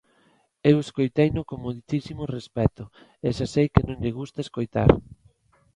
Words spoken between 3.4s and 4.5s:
sei que non lle gusta